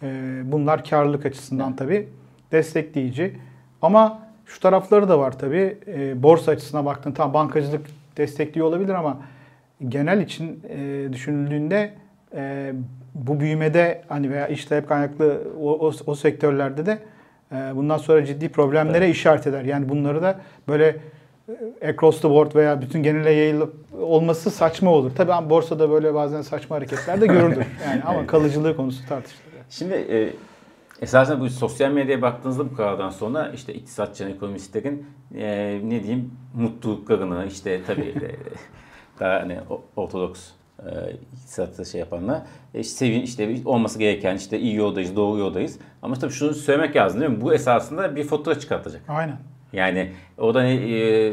E, 0.02 0.40
bunlar 0.44 0.84
karlılık 0.84 1.26
açısından 1.26 1.68
Evet. 1.68 1.78
tabii 1.78 2.08
destekleyici. 2.52 3.36
Ama 3.82 4.22
şu 4.46 4.60
tarafları 4.60 5.08
da 5.08 5.18
var 5.18 5.38
tabii. 5.38 5.78
E, 5.86 6.22
borsa 6.22 6.52
açısına 6.52 6.84
baktığında 6.84 7.14
tamam 7.14 7.34
bankacılık 7.34 7.86
destekliyor 8.16 8.66
olabilir 8.66 8.94
ama 8.94 9.20
genel 9.88 10.20
için 10.20 10.62
e, 10.68 11.08
düşünüldüğünde 11.12 11.92
e, 12.34 12.72
bu 13.14 13.40
büyümede 13.40 14.02
hani 14.08 14.30
veya 14.30 14.48
iş 14.48 14.64
talep 14.64 14.88
kaynaklı 14.88 15.42
o, 15.60 15.88
o, 15.88 15.92
o 16.06 16.14
sektörlerde 16.14 16.86
de 16.86 16.98
e, 17.52 17.56
bundan 17.74 17.98
sonra 17.98 18.24
ciddi 18.24 18.48
problemlere 18.48 19.10
işaret 19.10 19.46
eder. 19.46 19.64
Yani 19.64 19.88
bunları 19.88 20.22
da 20.22 20.40
böyle 20.68 20.96
across 21.88 22.20
the 22.20 22.30
board 22.30 22.54
veya 22.54 22.80
bütün 22.80 23.02
genele 23.02 23.30
yayılıp 23.30 23.74
olması 24.00 24.50
saçma 24.50 24.90
olur. 24.90 25.10
Tabii 25.16 25.32
ama 25.32 25.50
borsada 25.50 25.90
böyle 25.90 26.14
bazen 26.14 26.42
saçma 26.42 26.76
hareketler 26.76 27.20
de 27.20 27.26
görülür. 27.26 27.66
Yani 27.84 28.02
ama 28.02 28.26
kalıcılığı 28.26 28.76
konusu 28.76 29.08
tartışılır. 29.08 29.50
Şimdi 29.70 29.94
e, 29.94 30.32
esasen 31.02 31.40
bu 31.40 31.50
sosyal 31.50 31.90
medyaya 31.90 32.22
baktığınızda 32.22 32.70
bu 32.70 32.76
karardan 32.76 33.10
sonra 33.10 33.50
işte 33.54 33.74
iktisatçıların, 33.74 34.34
ekonomistlerin 34.34 35.06
e, 35.34 35.80
ne 35.84 36.02
diyeyim 36.02 36.30
mutluluklarını 36.54 37.46
işte 37.46 37.80
tabii 37.86 38.14
e, 38.22 38.30
daha 39.20 39.34
hani 39.40 39.58
ortodoks 39.96 40.50
e, 40.78 40.88
iktisatı 41.32 41.86
şey 41.86 42.00
yapanlar 42.00 42.42
e, 42.74 42.80
işte 42.80 42.92
sevin 42.92 43.22
işte 43.22 43.56
olması 43.64 43.98
gereken 43.98 44.36
işte 44.36 44.58
iyi 44.58 44.74
yoldayız, 44.74 45.16
doğru 45.16 45.38
yoldayız. 45.38 45.78
Ama 46.02 46.14
tabii 46.14 46.32
şunu 46.32 46.54
söylemek 46.54 46.96
lazım 46.96 47.20
değil 47.20 47.32
mi? 47.32 47.40
Bu 47.40 47.54
esasında 47.54 48.16
bir 48.16 48.24
fatura 48.24 48.58
çıkartacak. 48.58 49.02
Aynen. 49.08 49.36
Yani 49.72 50.10
o 50.38 50.54
da 50.54 50.64
e, 50.66 51.32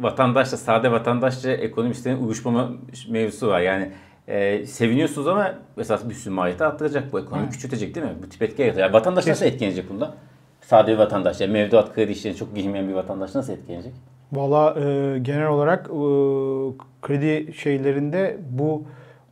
vatandaşla, 0.00 0.56
sade 0.56 0.92
vatandaşla 0.92 1.50
ekonomistlerin 1.50 2.22
uyuşmama 2.26 2.72
mevzusu 3.08 3.48
var. 3.48 3.60
Yani 3.60 3.90
e, 4.28 4.66
seviniyorsunuz 4.66 5.28
ama 5.28 5.54
esas 5.78 6.08
bir 6.08 6.14
sürü 6.14 6.34
maliyeti 6.34 6.64
arttıracak 6.64 7.12
bu 7.12 7.20
ekonomi. 7.20 7.46
Hı. 7.46 7.50
Küçültecek 7.50 7.94
değil 7.94 8.06
mi? 8.06 8.12
Bu 8.22 8.28
tip 8.28 8.42
etki 8.42 8.62
yaratacak. 8.62 8.82
Yani 8.86 8.92
vatandaş 8.92 9.26
nasıl 9.26 9.46
etkilenecek 9.46 9.90
bundan? 9.90 10.14
Sade 10.60 10.92
bir 10.92 10.98
vatandaş, 10.98 11.40
yani 11.40 11.52
mevduat 11.52 11.94
kredi 11.94 12.12
işlerini 12.12 12.38
çok 12.38 12.54
girmeyen 12.56 12.88
bir 12.88 12.94
vatandaş 12.94 13.34
nasıl 13.34 13.52
etkilenecek? 13.52 13.92
Valla 14.32 14.80
e, 14.80 15.18
genel 15.18 15.46
olarak 15.46 15.86
e, 15.86 15.98
kredi 17.02 17.52
şeylerinde 17.52 18.38
bu 18.50 18.84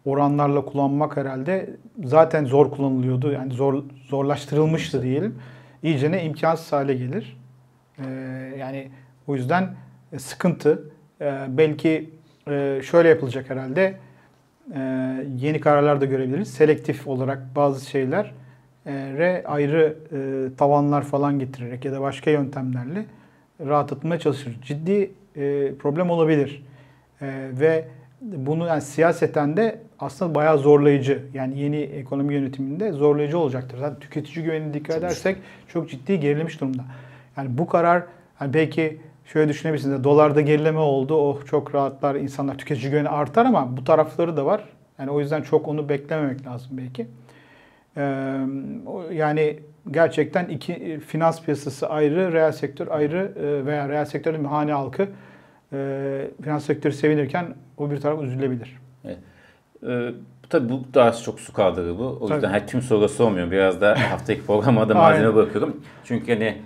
oranlarla 0.05 0.65
kullanmak 0.65 1.17
herhalde 1.17 1.77
zaten 2.05 2.45
zor 2.45 2.71
kullanılıyordu. 2.71 3.33
Yani 3.33 3.53
zor 3.53 3.83
zorlaştırılmıştı 4.09 5.03
diyelim. 5.03 5.35
İyice 5.83 6.11
ne 6.11 6.25
imkansız 6.25 6.73
hale 6.73 6.95
gelir. 6.95 7.37
E, 7.99 8.05
yani 8.59 8.91
o 9.27 9.37
yüzden 9.37 9.75
e, 10.13 10.19
sıkıntı. 10.19 10.91
E, 11.21 11.45
belki 11.49 12.11
e, 12.49 12.81
şöyle 12.85 13.09
yapılacak 13.09 13.51
herhalde. 13.51 13.95
E, 14.75 14.81
yeni 15.37 15.61
kararlar 15.61 16.01
da 16.01 16.05
görebiliriz. 16.05 16.49
Selektif 16.49 17.09
olarak 17.09 17.43
bazı 17.57 17.91
şeyler 17.91 18.33
e, 18.87 18.93
re 18.93 19.43
ayrı 19.47 19.97
e, 20.13 20.57
tavanlar 20.57 21.03
falan 21.03 21.39
getirerek 21.39 21.85
ya 21.85 21.93
da 21.93 22.01
başka 22.01 22.31
yöntemlerle 22.31 23.05
rahatlatmaya 23.67 24.21
çalışır. 24.21 24.59
Ciddi 24.63 25.11
e, 25.37 25.75
problem 25.75 26.11
olabilir. 26.11 26.63
E, 27.23 27.51
ve 27.53 27.85
bunu 28.23 28.67
yani 28.67 28.83
siyaseten 28.83 29.57
de 29.57 29.79
aslında 29.99 30.35
bayağı 30.35 30.59
zorlayıcı. 30.59 31.23
Yani 31.35 31.61
yeni 31.61 31.77
ekonomi 31.77 32.35
yönetiminde 32.35 32.93
zorlayıcı 32.93 33.39
olacaktır. 33.39 33.79
Zaten 33.79 34.01
tüketici 34.01 34.45
güvenine 34.45 34.75
dikkat 34.75 34.97
edersek 34.97 35.37
çok 35.69 35.91
ciddi 35.91 36.21
gerilemiş 36.21 36.61
durumda. 36.61 36.83
Yani 37.37 37.59
bu 37.59 37.67
karar 37.67 38.03
hani 38.35 38.55
belki 38.55 39.01
şöyle 39.25 39.49
düşünebilirsiniz. 39.49 39.99
de, 39.99 40.05
Dolarda 40.05 40.41
gerileme 40.41 40.79
oldu. 40.79 41.15
Oh 41.15 41.47
çok 41.47 41.75
rahatlar. 41.75 42.15
insanlar 42.15 42.59
tüketici 42.59 42.91
güveni 42.91 43.09
artar 43.09 43.47
ama 43.47 43.77
bu 43.77 43.85
tarafları 43.85 44.37
da 44.37 44.47
var. 44.47 44.65
Yani 44.99 45.11
o 45.11 45.21
yüzden 45.21 45.43
çok 45.43 45.69
onu 45.69 45.89
beklememek 45.89 46.47
lazım 46.47 46.71
belki. 46.73 47.07
Ee, 47.97 48.37
yani 49.13 49.59
gerçekten 49.91 50.45
iki 50.49 50.73
e, 50.73 51.01
finans 51.01 51.43
piyasası 51.43 51.89
ayrı, 51.89 52.33
reel 52.33 52.53
sektör 52.53 52.89
ayrı 52.89 53.33
e, 53.43 53.67
veya 53.67 53.89
reel 53.89 54.05
sektörde 54.05 54.41
bir 54.41 54.45
hane 54.45 54.73
halkı 54.73 55.09
e, 55.73 56.31
finans 56.43 56.65
sektörü 56.65 56.93
sevinirken 56.95 57.47
o 57.77 57.91
bir 57.91 58.01
taraf 58.01 58.23
üzülebilir. 58.23 58.79
Ee, 59.87 60.11
tabii 60.49 60.69
bu 60.69 60.83
daha 60.95 61.13
çok 61.13 61.41
su 61.41 61.53
kaldırır 61.53 61.99
bu. 61.99 62.19
O 62.21 62.23
yüzden 62.23 62.41
Tabii. 62.41 62.53
her 62.53 62.67
tüm 62.69 62.83
soruları 62.83 63.09
sormuyorum. 63.09 63.53
Biraz 63.53 63.81
da 63.81 63.97
haftaki 64.11 64.47
programa 64.47 64.89
da 64.89 64.95
malzeme 64.95 65.35
bırakıyorum. 65.35 65.81
Çünkü 66.05 66.33
hani 66.33 66.59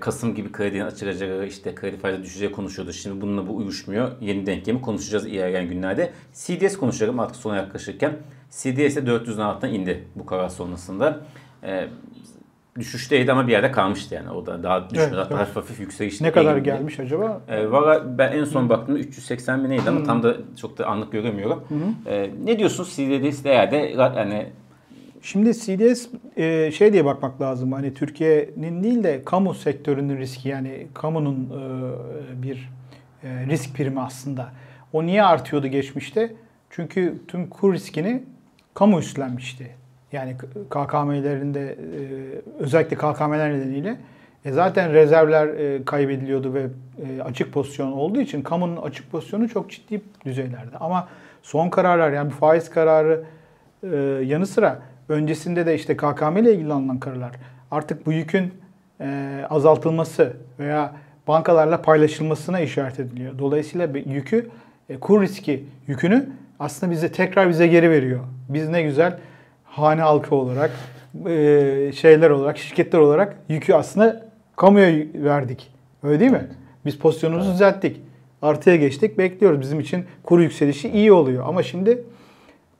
Kasım 0.00 0.34
gibi 0.34 0.52
kredinin 0.52 0.84
açılacağı, 0.84 1.46
işte 1.46 1.74
kredi 1.74 1.96
faizi 1.96 2.22
düşeceği 2.22 2.52
konuşuyordu. 2.52 2.92
Şimdi 2.92 3.20
bununla 3.20 3.48
bu 3.48 3.56
uyuşmuyor. 3.56 4.10
Yeni 4.20 4.46
denklemi 4.46 4.80
konuşacağız 4.80 5.26
ilerleyen 5.26 5.68
günlerde. 5.68 6.10
CDS 6.34 6.76
konuşalım 6.76 7.20
artık 7.20 7.36
sona 7.36 7.56
yaklaşırken. 7.56 8.12
CDS 8.50 8.96
de 8.96 9.00
400'ün 9.00 9.40
altına 9.40 9.70
indi 9.70 10.04
bu 10.16 10.26
karar 10.26 10.48
sonrasında. 10.48 11.20
E, 11.62 11.88
düşüşteydi 12.78 13.32
ama 13.32 13.46
bir 13.46 13.52
yerde 13.52 13.70
kalmıştı 13.72 14.14
yani. 14.14 14.30
O 14.30 14.46
da 14.46 14.62
daha 14.62 14.90
düşmedi. 14.90 15.08
Evet, 15.08 15.18
Hatta 15.18 15.28
evet. 15.34 15.40
hafif 15.40 15.56
hafif 15.56 15.80
yükselişte. 15.80 16.24
Ne 16.24 16.32
kadar 16.32 16.52
eğildi. 16.54 16.64
gelmiş 16.64 17.00
acaba? 17.00 17.40
E, 17.48 17.70
Valla 17.70 18.18
ben 18.18 18.32
en 18.32 18.44
son 18.44 18.68
baktığımda 18.68 18.98
380 18.98 19.64
bin 19.64 19.70
neydi 19.70 19.82
ama 19.88 20.02
tam 20.02 20.22
da 20.22 20.36
çok 20.60 20.78
da 20.78 20.86
anlık 20.86 21.12
göremiyorum. 21.12 21.64
E, 22.06 22.30
ne 22.44 22.58
diyorsunuz 22.58 22.88
CDS 22.96 23.44
değerde 23.44 23.76
yani 24.16 24.46
Şimdi 25.22 25.54
CDS 25.54 26.08
e, 26.36 26.72
şey 26.72 26.92
diye 26.92 27.04
bakmak 27.04 27.40
lazım. 27.40 27.72
Hani 27.72 27.94
Türkiye'nin 27.94 28.82
değil 28.82 29.04
de 29.04 29.24
kamu 29.24 29.54
sektörünün 29.54 30.18
riski 30.18 30.48
yani 30.48 30.86
kamunun 30.94 31.50
e, 31.50 32.42
bir 32.42 32.70
e, 33.22 33.46
risk 33.46 33.74
primi 33.76 34.00
aslında. 34.00 34.52
O 34.92 35.06
niye 35.06 35.22
artıyordu 35.22 35.66
geçmişte? 35.66 36.32
Çünkü 36.70 37.18
tüm 37.28 37.48
kur 37.48 37.74
riskini 37.74 38.22
kamu 38.74 38.98
üstlenmişti. 38.98 39.70
Yani 40.12 40.36
KKM'lerinde 40.70 41.70
e, 41.70 41.76
özellikle 42.58 42.96
KKM'ler 42.96 43.52
nedeniyle 43.52 43.96
e, 44.44 44.52
zaten 44.52 44.92
rezervler 44.92 45.48
e, 45.48 45.84
kaybediliyordu 45.84 46.54
ve 46.54 46.66
e, 47.06 47.22
açık 47.22 47.52
pozisyon 47.52 47.92
olduğu 47.92 48.20
için 48.20 48.42
kamunun 48.42 48.76
açık 48.76 49.10
pozisyonu 49.10 49.48
çok 49.48 49.70
ciddi 49.70 50.00
düzeylerde. 50.24 50.76
Ama 50.80 51.08
son 51.42 51.70
kararlar 51.70 52.12
yani 52.12 52.30
faiz 52.30 52.70
kararı 52.70 53.24
e, 53.82 53.96
yanı 54.24 54.46
sıra 54.46 54.89
öncesinde 55.10 55.66
de 55.66 55.74
işte 55.74 55.96
KKM 55.96 56.36
ile 56.36 56.54
ilgili 56.54 56.72
alınan 56.72 56.98
kararlar 56.98 57.30
artık 57.70 58.06
bu 58.06 58.12
yükün 58.12 58.54
e, 59.00 59.40
azaltılması 59.50 60.36
veya 60.58 60.92
bankalarla 61.28 61.82
paylaşılmasına 61.82 62.60
işaret 62.60 63.00
ediliyor. 63.00 63.38
Dolayısıyla 63.38 63.94
bir 63.94 64.06
yükü 64.06 64.50
e, 64.88 64.96
kur 64.96 65.22
riski 65.22 65.64
yükünü 65.86 66.28
aslında 66.58 66.92
bize 66.92 67.12
tekrar 67.12 67.48
bize 67.48 67.66
geri 67.66 67.90
veriyor. 67.90 68.20
Biz 68.48 68.68
ne 68.68 68.82
güzel 68.82 69.18
hane 69.64 70.00
halkı 70.00 70.34
olarak 70.34 70.70
e, 71.26 71.92
şeyler 71.94 72.30
olarak 72.30 72.58
şirketler 72.58 72.98
olarak 72.98 73.36
yükü 73.48 73.74
aslında 73.74 74.26
kamuya 74.56 75.06
verdik. 75.14 75.70
Öyle 76.02 76.20
değil 76.20 76.30
mi? 76.30 76.46
Biz 76.86 76.98
pozisyonumuzu 76.98 77.52
düzelttik. 77.52 78.00
Artıya 78.42 78.76
geçtik. 78.76 79.18
Bekliyoruz. 79.18 79.60
Bizim 79.60 79.80
için 79.80 80.04
kur 80.22 80.40
yükselişi 80.40 80.88
iyi 80.88 81.12
oluyor. 81.12 81.44
Ama 81.48 81.62
şimdi 81.62 82.04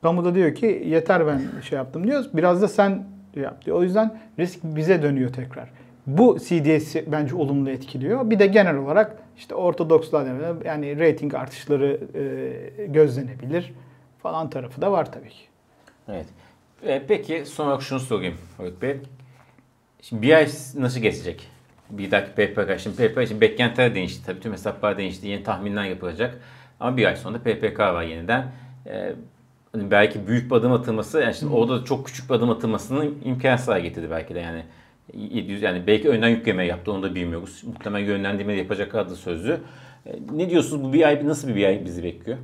kamu 0.01 0.25
da 0.25 0.35
diyor 0.35 0.55
ki 0.55 0.83
yeter 0.85 1.27
ben 1.27 1.41
şey 1.61 1.77
yaptım 1.77 2.07
diyoruz. 2.07 2.29
Biraz 2.33 2.61
da 2.61 2.67
sen 2.67 3.03
yap 3.35 3.65
diyor. 3.65 3.77
O 3.77 3.83
yüzden 3.83 4.19
risk 4.39 4.59
bize 4.63 5.01
dönüyor 5.01 5.33
tekrar. 5.33 5.69
Bu 6.07 6.39
CDS'i 6.39 7.05
bence 7.07 7.35
olumlu 7.35 7.69
etkiliyor. 7.69 8.29
Bir 8.29 8.39
de 8.39 8.47
genel 8.47 8.75
olarak 8.75 9.17
işte 9.37 9.55
ortodokslar 9.55 10.27
yani 10.65 10.99
rating 10.99 11.35
artışları 11.35 11.99
e, 12.15 12.85
gözlenebilir 12.85 13.73
falan 14.23 14.49
tarafı 14.49 14.81
da 14.81 14.91
var 14.91 15.11
tabii 15.11 15.29
ki. 15.29 15.43
Evet. 16.07 16.25
E, 16.83 17.01
peki 17.07 17.43
son 17.45 17.67
olarak 17.67 17.81
şunu 17.81 17.99
sorayım 17.99 18.37
Haluk 18.57 18.81
Bey. 18.81 18.97
Şimdi 20.01 20.21
bir 20.21 20.33
ay 20.33 20.47
nasıl 20.77 20.99
geçecek? 20.99 21.47
Bir 21.89 22.11
dahaki 22.11 22.31
PPK. 22.31 22.79
Şimdi 22.79 22.95
PPK 22.95 23.23
için 23.23 23.41
beklentiler 23.41 23.95
değişti. 23.95 24.25
Tabii 24.25 24.39
tüm 24.39 24.51
hesaplar 24.51 24.97
değişti. 24.97 25.27
Yeni 25.27 25.43
tahminler 25.43 25.83
yapılacak. 25.83 26.39
Ama 26.79 26.97
bir 26.97 27.05
ay 27.05 27.15
sonra 27.15 27.37
PPK 27.37 27.79
var 27.79 28.03
yeniden. 28.03 28.51
E, 28.87 29.13
hani 29.71 29.91
belki 29.91 30.27
büyük 30.27 30.51
bir 30.51 30.55
adım 30.55 30.71
atılması, 30.71 31.19
yani 31.19 31.33
şimdi 31.33 31.53
orada 31.53 31.81
da 31.81 31.85
çok 31.85 32.07
küçük 32.07 32.29
bir 32.29 32.35
adım 32.35 32.49
atılmasının 32.49 33.17
imkansız 33.25 33.67
hale 33.67 33.81
getirdi 33.81 34.07
belki 34.11 34.35
de 34.35 34.39
yani. 34.39 34.63
700 35.13 35.61
yani 35.61 35.87
belki 35.87 36.09
önden 36.09 36.29
yükleme 36.29 36.65
yaptı 36.65 36.91
onu 36.91 37.03
da 37.03 37.15
bilmiyoruz. 37.15 37.63
Muhtemelen 37.67 38.05
yönlendirme 38.05 38.53
de 38.53 38.57
yapacak 38.57 38.95
adı 38.95 39.15
sözlü. 39.15 39.59
E, 40.05 40.11
ne 40.31 40.49
diyorsunuz 40.49 40.83
bu 40.83 40.93
bir 40.93 41.07
ay 41.07 41.27
nasıl 41.27 41.47
bir, 41.47 41.55
bir 41.55 41.65
ay 41.65 41.85
bizi 41.85 42.03
bekliyor? 42.03 42.37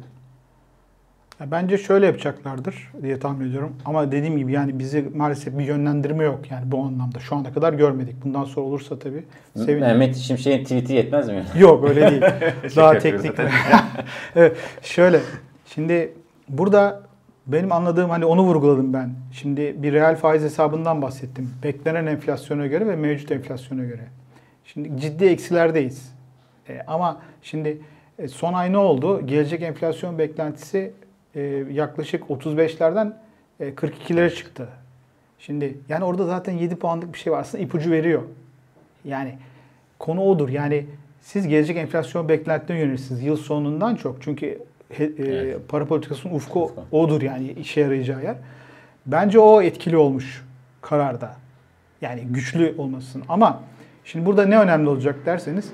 Ya 1.39 1.51
bence 1.51 1.77
şöyle 1.77 2.05
yapacaklardır 2.05 2.91
diye 3.01 3.19
tahmin 3.19 3.50
ediyorum. 3.50 3.75
Ama 3.86 4.12
dediğim 4.12 4.38
gibi 4.38 4.51
yani 4.51 4.79
bizi 4.79 5.01
maalesef 5.15 5.57
bir 5.57 5.63
yönlendirme 5.63 6.24
yok 6.24 6.51
yani 6.51 6.72
bu 6.72 6.79
anlamda. 6.79 7.19
Şu 7.19 7.36
ana 7.36 7.53
kadar 7.53 7.74
görmedik. 7.74 8.25
Bundan 8.25 8.43
sonra 8.43 8.65
olursa 8.65 9.00
tabii 9.00 9.24
sevinirim. 9.55 9.79
Mehmet 9.79 10.15
Şimşek'in 10.15 10.63
tweet'i 10.63 10.93
yetmez 10.93 11.29
mi? 11.29 11.46
Yok 11.60 11.89
öyle 11.89 12.12
değil. 12.12 12.22
Daha 12.75 12.93
yapıyoruz 12.93 13.22
teknik. 13.22 13.50
evet, 14.36 14.57
şöyle. 14.81 15.19
Şimdi 15.65 16.13
burada 16.50 17.07
benim 17.48 17.72
anladığım 17.72 18.10
hani 18.10 18.25
onu 18.25 18.44
vurguladım 18.44 18.94
ben. 18.94 19.12
Şimdi 19.32 19.84
bir 19.84 19.94
reel 19.94 20.16
faiz 20.16 20.44
hesabından 20.44 21.01
bahsettim. 21.01 21.50
Beklenen 21.63 22.06
enflasyona 22.06 22.68
göre 22.68 22.88
ve 22.88 22.96
mevcut 22.96 23.32
enflasyona 23.32 23.84
göre. 23.84 24.04
Şimdi 24.66 25.01
ciddi 25.01 25.25
eksilerdeyiz. 25.25 26.12
E, 26.70 26.82
ama 26.88 27.22
şimdi 27.42 27.82
e, 28.20 28.27
son 28.27 28.54
ay 28.54 28.72
ne 28.72 28.77
oldu? 28.77 29.25
Gelecek 29.25 29.62
enflasyon 29.62 30.18
beklentisi 30.18 30.92
e, 31.36 31.42
yaklaşık 31.72 32.24
35'lerden 32.24 33.13
e, 33.60 33.70
42'lere 33.70 34.36
çıktı. 34.36 34.68
Şimdi 35.39 35.77
yani 35.89 36.04
orada 36.04 36.25
zaten 36.25 36.54
7 36.54 36.75
puanlık 36.75 37.13
bir 37.13 37.20
şey 37.20 37.34
var. 37.34 37.39
Aslında 37.39 37.63
ipucu 37.63 37.92
veriyor. 37.92 38.24
Yani 39.06 39.38
konu 40.00 40.22
odur. 40.22 40.50
Yani 40.50 40.86
siz 41.22 41.48
gelecek 41.48 41.77
enflasyon 41.77 42.30
beklentilerine 42.30 42.84
yönelirsiniz. 42.84 43.24
Yıl 43.24 43.38
sonundan 43.38 43.95
çok. 43.95 44.21
Çünkü 44.21 44.60
he, 44.89 45.04
e, 45.04 45.12
Evet. 45.17 45.58
para 45.69 45.86
politikasının 45.86 46.34
ufku 46.34 46.71
odur 46.91 47.21
yani 47.21 47.52
işe 47.52 47.82
yarayacağı 47.82 48.23
yer. 48.23 48.36
Bence 49.06 49.39
o 49.39 49.62
etkili 49.62 49.97
olmuş 49.97 50.45
kararda. 50.82 51.36
Yani 52.02 52.21
güçlü 52.21 52.76
olmasın. 52.78 53.23
Ama 53.30 53.63
şimdi 54.06 54.26
burada 54.26 54.45
ne 54.45 54.60
önemli 54.60 54.89
olacak 54.89 55.15
derseniz 55.26 55.71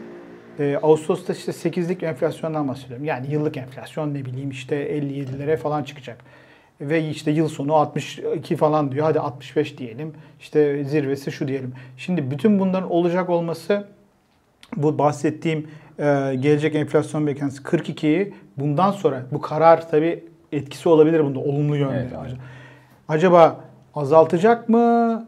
e, 0.59 0.79
Ağustos'ta 0.81 1.33
işte 1.33 1.51
8'lik 1.51 2.03
enflasyondan 2.03 2.67
bahsediyorum. 2.67 3.05
Yani 3.05 3.31
yıllık 3.31 3.57
enflasyon 3.57 4.13
ne 4.13 4.25
bileyim 4.25 4.49
işte 4.49 4.97
57'lere 4.97 5.57
falan 5.57 5.83
çıkacak. 5.83 6.17
Ve 6.81 7.09
işte 7.09 7.31
yıl 7.31 7.47
sonu 7.47 7.73
62 7.75 8.55
falan 8.55 8.91
diyor. 8.91 9.05
Hadi 9.05 9.19
65 9.19 9.77
diyelim. 9.77 10.13
İşte 10.39 10.83
zirvesi 10.83 11.31
şu 11.31 11.47
diyelim. 11.47 11.73
Şimdi 11.97 12.31
bütün 12.31 12.59
bunların 12.59 12.91
olacak 12.91 13.29
olması 13.29 13.87
bu 14.77 14.97
bahsettiğim 14.97 15.67
e, 15.99 16.03
gelecek 16.39 16.75
enflasyon 16.75 17.27
beklentisi 17.27 17.63
42'yi 17.63 18.33
bundan 18.57 18.91
sonra 18.91 19.23
bu 19.31 19.41
karar 19.41 19.89
tabii 19.89 20.23
etkisi 20.51 20.89
olabilir 20.89 21.23
bunda 21.25 21.39
olumlu 21.39 21.75
yönde. 21.75 22.09
Evet. 22.21 22.37
Acaba 23.07 23.59
azaltacak 23.95 24.69
mı? 24.69 25.27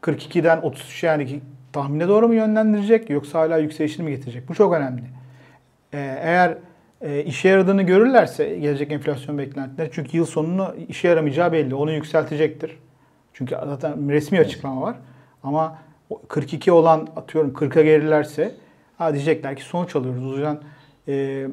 42'den 0.00 0.60
33 0.62 1.02
yani 1.02 1.40
tahmine 1.72 2.08
doğru 2.08 2.28
mu 2.28 2.34
yönlendirecek 2.34 3.10
yoksa 3.10 3.40
hala 3.40 3.58
yükselişini 3.58 4.04
mi 4.04 4.10
getirecek? 4.10 4.48
Bu 4.48 4.54
çok 4.54 4.74
önemli. 4.74 5.02
Ee, 5.94 6.18
eğer 6.22 6.58
e, 7.00 7.24
işe 7.24 7.48
yaradığını 7.48 7.82
görürlerse 7.82 8.58
gelecek 8.58 8.92
enflasyon 8.92 9.38
beklentileri 9.38 9.90
çünkü 9.92 10.16
yıl 10.16 10.26
sonunu 10.26 10.74
işe 10.88 11.08
yaramayacağı 11.08 11.52
belli. 11.52 11.74
Onu 11.74 11.92
yükseltecektir. 11.92 12.78
Çünkü 13.32 13.54
zaten 13.64 14.10
resmi 14.10 14.40
açıklama 14.40 14.82
var. 14.82 14.96
Ama 15.42 15.78
o 16.10 16.22
42 16.28 16.72
olan 16.72 17.08
atıyorum 17.16 17.50
40'a 17.50 17.82
gelirlerse 17.82 18.54
ha 18.98 19.12
diyecekler 19.14 19.56
ki 19.56 19.62
sonuç 19.62 19.96
alıyoruz. 19.96 20.26
O 20.26 20.32
yüzden 20.32 20.60
e, 21.08 21.46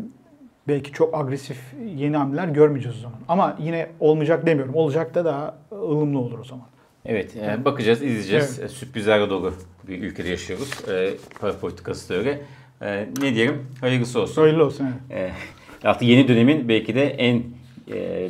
belki 0.68 0.92
çok 0.92 1.16
agresif 1.18 1.58
yeni 1.96 2.18
hamleler 2.18 2.48
görmeyeceğiz 2.48 2.98
o 2.98 3.02
zaman. 3.02 3.20
Ama 3.28 3.58
yine 3.60 3.88
olmayacak 4.00 4.46
demiyorum. 4.46 4.76
Olacak 4.76 5.16
da 5.16 5.26
daha 5.26 5.58
ılımlı 5.72 6.20
olur 6.20 6.40
o 6.40 6.44
zaman. 6.44 6.66
Evet, 7.06 7.36
e, 7.36 7.66
bakacağız, 7.66 8.02
izleyeceğiz. 8.02 8.60
E, 8.60 8.68
Sürprizlerle 8.68 9.30
dolu 9.30 9.54
bir 9.88 10.04
ülkede 10.04 10.30
yaşıyoruz. 10.30 10.90
E, 10.90 11.14
para 11.40 11.58
politikası 11.60 12.10
da 12.14 12.18
öyle. 12.18 12.42
E, 12.82 13.08
ne 13.22 13.36
diyelim? 13.36 13.68
Hayırlısı 13.82 14.22
olsun. 14.22 14.42
Öyle 14.42 14.64
olsun. 14.64 14.88
Evet. 15.10 15.32
E, 15.84 15.88
artık 15.88 16.08
yeni 16.08 16.28
dönemin 16.28 16.70
belki 16.70 16.96
de 16.96 17.06
en 17.06 17.44
e, 17.94 18.30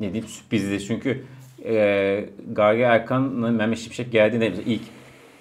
ne 0.00 0.12
diyeyim 0.12 0.28
sürprizi. 0.28 0.84
Çünkü 0.84 1.24
e, 1.64 2.24
Gari 2.52 2.80
Erkan'la 2.80 3.50
Mehmet 3.50 3.78
Şimşek 3.78 4.12
geldiğinde 4.12 4.52
ilk 4.66 4.82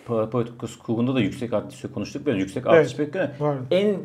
para 0.07 0.29
politikası 0.29 0.79
kurulunda 0.79 1.15
da 1.15 1.19
yüksek 1.19 1.53
artış 1.53 1.81
konuştuk. 1.93 2.25
Biraz 2.25 2.39
yüksek 2.39 2.67
artış 2.67 2.95
Evet, 2.95 3.07
bekliyor. 3.07 3.55
En 3.71 3.95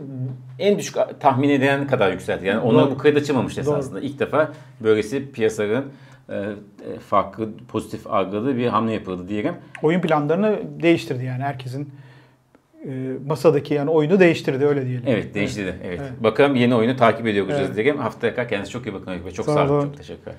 en 0.59 0.79
düşük 0.79 0.97
tahmin 1.21 1.49
edilen 1.49 1.87
kadar 1.87 2.13
yükseldi. 2.13 2.47
Yani 2.47 2.61
onlar 2.61 2.85
Doğru. 2.85 2.91
bu 2.91 2.99
kayıt 2.99 3.17
açılmamıştı 3.17 3.67
Doğru. 3.67 3.75
esasında. 3.79 4.01
İlk 4.01 4.19
defa 4.19 4.53
böylesi 4.81 5.33
piyasanın 5.33 5.85
e, 6.29 6.35
e, 6.35 6.99
farklı 7.09 7.49
pozitif 7.69 8.07
algıladığı 8.07 8.57
bir 8.57 8.67
hamle 8.67 8.93
yapıldı 8.93 9.29
diyelim. 9.29 9.55
Oyun 9.83 10.01
planlarını 10.01 10.59
değiştirdi 10.83 11.25
yani 11.25 11.43
herkesin 11.43 11.91
e, 12.85 12.91
masadaki 13.27 13.75
yani 13.75 13.91
oyunu 13.91 14.21
değiştirdi 14.21 14.67
öyle 14.67 14.87
diyelim. 14.87 15.05
Evet 15.07 15.35
değişti 15.35 15.67
de. 15.67 15.75
Evet. 15.85 16.01
Evet. 16.03 16.23
Bakalım 16.23 16.57
yeni 16.57 16.75
oyunu 16.75 16.97
takip 16.97 17.27
ediyor 17.27 17.47
olacağız 17.47 17.67
Evet. 17.67 17.77
diyelim. 17.77 17.99
Haftaya 18.01 18.35
kadar 18.35 18.49
kendinize 18.49 18.73
çok 18.73 18.87
iyi 18.87 18.95
bakın. 18.95 19.31
Çok 19.35 19.47
Sağ 19.47 19.53
sağ 19.53 19.73
olun. 19.73 19.83
Çok 19.83 19.97
teşekkürler. 19.97 20.37